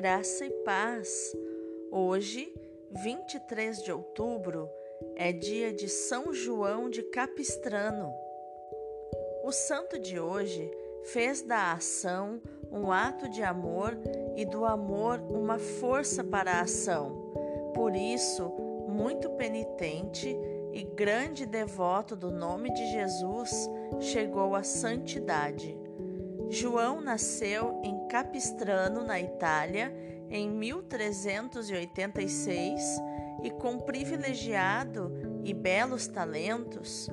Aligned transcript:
Graça 0.00 0.46
e 0.46 0.50
paz. 0.64 1.36
Hoje, 1.90 2.54
23 3.02 3.82
de 3.82 3.90
outubro, 3.90 4.70
é 5.16 5.32
dia 5.32 5.72
de 5.72 5.88
São 5.88 6.32
João 6.32 6.88
de 6.88 7.02
Capistrano. 7.02 8.14
O 9.42 9.50
santo 9.50 9.98
de 9.98 10.20
hoje 10.20 10.70
fez 11.06 11.42
da 11.42 11.72
ação 11.72 12.40
um 12.70 12.92
ato 12.92 13.28
de 13.28 13.42
amor 13.42 13.98
e 14.36 14.44
do 14.44 14.64
amor 14.64 15.18
uma 15.18 15.58
força 15.58 16.22
para 16.22 16.52
a 16.52 16.60
ação. 16.60 17.32
Por 17.74 17.96
isso, 17.96 18.48
muito 18.88 19.28
penitente 19.30 20.28
e 20.72 20.84
grande 20.84 21.44
devoto 21.44 22.14
do 22.14 22.30
nome 22.30 22.72
de 22.72 22.86
Jesus, 22.92 23.68
chegou 23.98 24.54
à 24.54 24.62
santidade. 24.62 25.76
João 26.50 27.00
nasceu 27.00 27.80
em 27.84 28.08
Capistrano, 28.08 29.04
na 29.04 29.20
Itália, 29.20 29.94
em 30.30 30.50
1386 30.50 32.82
e, 33.42 33.50
com 33.50 33.78
privilegiado 33.78 35.12
e 35.44 35.52
belos 35.52 36.06
talentos, 36.06 37.10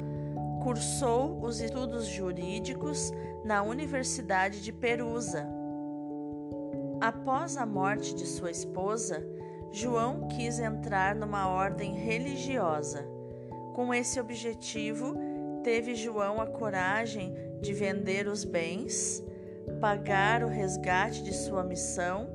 cursou 0.63 1.43
os 1.43 1.59
estudos 1.59 2.07
jurídicos 2.07 3.12
na 3.43 3.62
Universidade 3.62 4.62
de 4.62 4.71
Perusa. 4.71 5.45
Após 7.02 7.57
a 7.57 7.65
morte 7.65 8.15
de 8.15 8.26
sua 8.26 8.49
esposa, 8.49 9.21
João 9.71 10.29
quis 10.29 10.59
entrar 10.59 11.13
numa 11.13 11.49
ordem 11.49 11.93
religiosa. 11.93 13.05
Com 13.73 13.93
esse 13.93 14.17
objetivo, 14.20 15.13
teve 15.62 15.93
João 15.93 16.40
a 16.40 16.48
coragem 16.48 17.35
de 17.62 17.73
vender 17.73 18.27
os 18.27 18.44
bens, 18.44 19.23
pagar 19.79 20.43
o 20.43 20.48
resgate 20.48 21.24
de 21.24 21.34
sua 21.34 21.63
missão, 21.63 22.29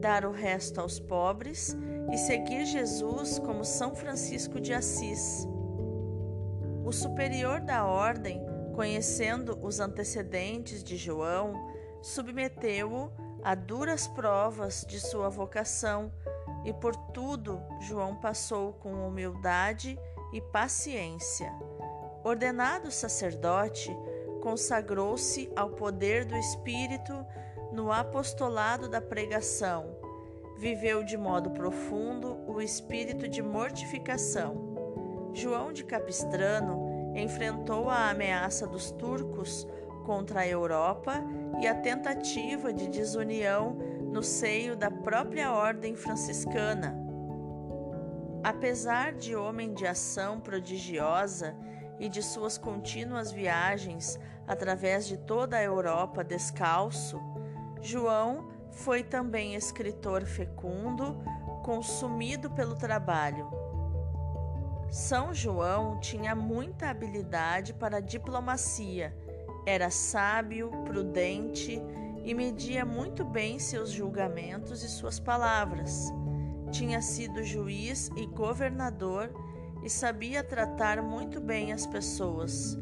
dar 0.00 0.24
o 0.24 0.32
resto 0.32 0.80
aos 0.80 0.98
pobres 0.98 1.76
e 2.12 2.16
seguir 2.16 2.64
Jesus 2.64 3.38
como 3.38 3.64
São 3.64 3.94
Francisco 3.94 4.60
de 4.60 4.72
Assis. 4.72 5.46
O 6.84 6.92
superior 6.92 7.60
da 7.60 7.86
ordem, 7.86 8.42
conhecendo 8.74 9.58
os 9.62 9.80
antecedentes 9.80 10.82
de 10.82 10.96
João, 10.96 11.54
submeteu-o 12.02 13.10
a 13.42 13.54
duras 13.54 14.06
provas 14.08 14.84
de 14.86 15.00
sua 15.00 15.28
vocação, 15.28 16.12
e 16.64 16.72
por 16.72 16.94
tudo 16.94 17.60
João 17.80 18.16
passou 18.16 18.72
com 18.74 19.06
humildade 19.06 19.98
e 20.32 20.40
paciência. 20.40 21.52
Ordenado 22.24 22.90
sacerdote, 22.90 23.90
consagrou-se 24.42 25.48
ao 25.54 25.70
poder 25.70 26.24
do 26.24 26.36
Espírito 26.36 27.24
no 27.72 27.92
apostolado 27.92 28.88
da 28.88 29.00
pregação. 29.00 29.96
Viveu 30.58 31.04
de 31.04 31.16
modo 31.16 31.50
profundo 31.50 32.36
o 32.46 32.60
espírito 32.60 33.28
de 33.28 33.40
mortificação. 33.40 35.30
João 35.32 35.72
de 35.72 35.84
Capistrano 35.84 37.14
enfrentou 37.16 37.88
a 37.88 38.10
ameaça 38.10 38.66
dos 38.66 38.90
turcos 38.90 39.66
contra 40.04 40.40
a 40.40 40.48
Europa 40.48 41.14
e 41.60 41.66
a 41.66 41.74
tentativa 41.74 42.72
de 42.72 42.88
desunião 42.88 43.76
no 44.12 44.22
seio 44.22 44.76
da 44.76 44.90
própria 44.90 45.52
ordem 45.52 45.94
franciscana. 45.94 46.98
Apesar 48.42 49.12
de 49.12 49.36
homem 49.36 49.72
de 49.72 49.86
ação 49.86 50.40
prodigiosa, 50.40 51.56
e 52.02 52.08
de 52.08 52.20
suas 52.20 52.58
contínuas 52.58 53.30
viagens 53.30 54.18
através 54.44 55.06
de 55.06 55.16
toda 55.16 55.56
a 55.56 55.62
Europa 55.62 56.24
descalço, 56.24 57.22
João 57.80 58.48
foi 58.72 59.04
também 59.04 59.54
escritor 59.54 60.24
fecundo, 60.24 61.22
consumido 61.62 62.50
pelo 62.50 62.74
trabalho. 62.74 63.48
São 64.90 65.32
João 65.32 66.00
tinha 66.00 66.34
muita 66.34 66.90
habilidade 66.90 67.72
para 67.72 68.00
diplomacia, 68.00 69.16
era 69.64 69.88
sábio, 69.88 70.72
prudente 70.84 71.80
e 72.24 72.34
media 72.34 72.84
muito 72.84 73.24
bem 73.24 73.60
seus 73.60 73.90
julgamentos 73.90 74.82
e 74.82 74.88
suas 74.88 75.20
palavras. 75.20 76.12
Tinha 76.72 77.00
sido 77.00 77.44
juiz 77.44 78.10
e 78.16 78.26
governador 78.26 79.30
e 79.82 79.90
sabia 79.90 80.44
tratar 80.44 81.02
muito 81.02 81.40
bem 81.40 81.72
as 81.72 81.86
pessoas. 81.86 82.78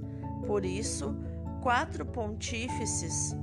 Por 0.46 0.64
isso, 0.64 1.16
quatro 1.62 2.04
pontífices, 2.04 3.34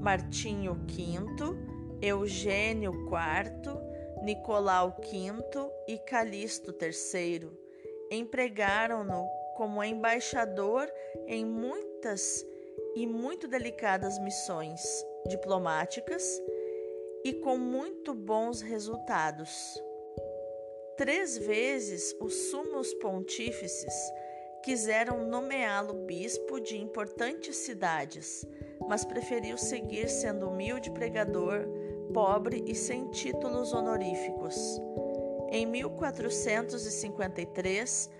Martinho 0.00 0.74
V, 0.74 1.56
Eugênio 2.00 2.92
IV, 2.92 4.24
Nicolau 4.24 4.96
V 5.00 5.72
e 5.88 5.98
Calixto 5.98 6.72
III, 6.72 7.50
empregaram-no 8.10 9.26
como 9.56 9.82
embaixador 9.82 10.90
em 11.26 11.44
muitas 11.44 12.44
e 12.94 13.06
muito 13.06 13.46
delicadas 13.46 14.18
missões 14.18 14.82
diplomáticas 15.28 16.40
e 17.24 17.32
com 17.32 17.56
muito 17.56 18.14
bons 18.14 18.60
resultados. 18.60 19.80
Três 20.96 21.38
vezes 21.38 22.14
os 22.20 22.34
sumos 22.50 22.92
pontífices 22.94 23.94
quiseram 24.62 25.26
nomeá-lo 25.26 25.94
bispo 26.06 26.60
de 26.60 26.76
importantes 26.76 27.56
cidades, 27.56 28.46
mas 28.88 29.04
preferiu 29.04 29.56
seguir 29.56 30.08
sendo 30.08 30.48
humilde 30.48 30.90
pregador, 30.90 31.66
pobre 32.12 32.64
e 32.66 32.74
sem 32.74 33.08
títulos 33.10 33.72
honoríficos. 33.72 34.56
Em 35.50 35.64
1453, 35.66 38.10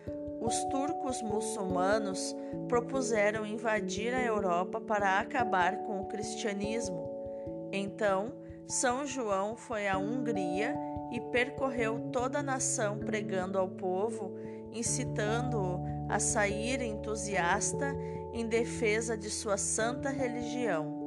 os 0.41 0.65
turcos 0.65 1.21
muçulmanos 1.23 2.35
propuseram 2.69 3.47
invadir 3.47 4.15
a 4.15 4.25
Europa 4.25 4.81
para 4.81 5.21
acabar 5.21 5.77
com 5.85 6.01
o 6.01 6.07
cristianismo. 6.07 7.13
Então, 7.71 8.33
São 8.67 9.07
João 9.07 9.57
foi 9.57 9.87
à 9.89 9.99
Hungria 9.99 10.75
e 11.11 11.21
percorreu 11.21 12.09
toda 12.13 12.39
a 12.39 12.43
nação 12.43 12.99
pregando 12.99 13.59
ao 13.59 13.69
povo, 13.69 14.35
incitando-o 14.73 15.81
a 16.09 16.19
sair 16.19 16.81
entusiasta 16.81 17.95
em 18.33 18.47
defesa 18.47 19.17
de 19.17 19.29
sua 19.29 19.57
santa 19.57 20.09
religião. 20.09 21.01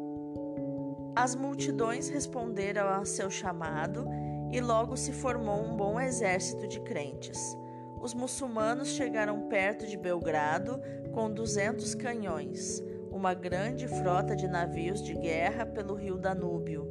As 1.16 1.34
multidões 1.34 2.10
responderam 2.10 2.88
a 2.88 3.06
seu 3.06 3.30
chamado 3.30 4.06
e 4.52 4.62
logo 4.62 4.96
se 4.96 5.12
formou 5.12 5.64
um 5.64 5.76
bom 5.76 6.00
exército 6.00 6.68
de 6.68 6.80
crentes. 6.82 7.58
Os 8.00 8.14
muçulmanos 8.14 8.90
chegaram 8.90 9.48
perto 9.48 9.88
de 9.88 9.98
Belgrado 9.98 10.80
com 11.14 11.32
duzentos 11.32 11.96
canhões, 11.96 12.84
uma 13.10 13.34
grande 13.34 13.88
frota 13.88 14.36
de 14.36 14.48
navios 14.48 15.02
de 15.02 15.16
guerra 15.16 15.66
pelo 15.66 15.96
rio 15.96 16.18
Danúbio 16.18 16.86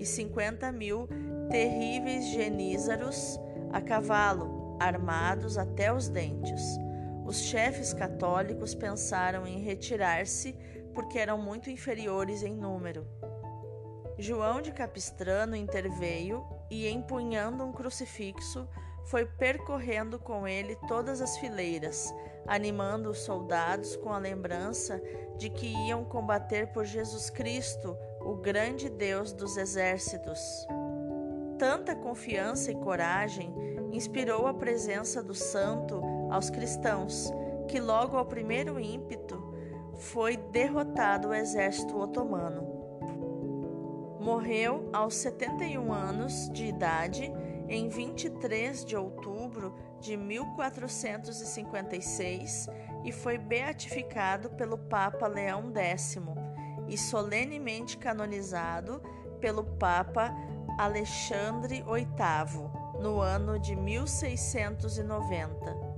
e 0.00 0.06
cinquenta 0.06 0.72
mil 0.72 1.06
terríveis 1.50 2.24
genízaros 2.30 3.38
a 3.70 3.80
cavalo, 3.80 4.76
armados 4.80 5.58
até 5.58 5.92
os 5.92 6.08
dentes. 6.08 6.62
Os 7.24 7.38
chefes 7.42 7.92
católicos 7.92 8.74
pensaram 8.74 9.46
em 9.46 9.60
retirar-se 9.60 10.56
porque 10.94 11.18
eram 11.18 11.38
muito 11.38 11.70
inferiores 11.70 12.42
em 12.42 12.56
número. 12.56 13.06
João 14.18 14.60
de 14.60 14.72
Capistrano 14.72 15.54
interveio 15.54 16.44
e, 16.70 16.88
empunhando 16.88 17.64
um 17.64 17.72
crucifixo, 17.72 18.66
foi 19.04 19.24
percorrendo 19.24 20.18
com 20.18 20.46
ele 20.46 20.76
todas 20.88 21.20
as 21.20 21.38
fileiras, 21.38 22.12
animando 22.46 23.10
os 23.10 23.18
soldados 23.18 23.96
com 23.96 24.12
a 24.12 24.18
lembrança 24.18 25.00
de 25.38 25.48
que 25.48 25.66
iam 25.66 26.04
combater 26.04 26.66
por 26.68 26.84
Jesus 26.84 27.30
Cristo, 27.30 27.96
o 28.20 28.34
grande 28.34 28.88
Deus 28.88 29.32
dos 29.32 29.56
exércitos. 29.56 30.66
Tanta 31.58 31.96
confiança 31.96 32.70
e 32.70 32.74
coragem 32.74 33.52
inspirou 33.92 34.46
a 34.46 34.54
presença 34.54 35.20
do 35.22 35.34
santo 35.34 36.00
aos 36.30 36.50
cristãos, 36.50 37.32
que 37.68 37.80
logo 37.80 38.16
ao 38.16 38.24
primeiro 38.24 38.78
ímpeto 38.78 39.50
foi 39.94 40.36
derrotado 40.36 41.28
o 41.28 41.34
exército 41.34 41.98
otomano. 41.98 42.78
Morreu 44.20 44.88
aos 44.92 45.16
71 45.16 45.92
anos 45.92 46.48
de 46.50 46.66
idade 46.66 47.32
em 47.68 47.88
23 47.88 48.84
de 48.84 48.94
outubro 48.96 49.74
de 50.00 50.16
1456 50.16 52.68
e 53.04 53.12
foi 53.12 53.38
beatificado 53.38 54.50
pelo 54.50 54.76
Papa 54.76 55.26
Leão 55.26 55.72
X 55.74 56.18
e 56.90 56.98
solenemente 56.98 57.96
canonizado 57.96 59.00
pelo 59.40 59.64
Papa 59.64 60.34
Alexandre 60.78 61.82
VIII, 61.82 62.70
no 63.00 63.20
ano 63.20 63.58
de 63.58 63.74
1690. 63.76 65.90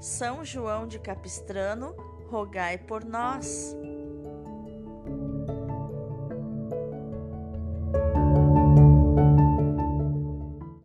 São 0.00 0.44
João 0.44 0.86
de 0.86 0.98
Capistrano, 0.98 1.94
rogai 2.30 2.78
por 2.78 3.04
nós. 3.04 3.76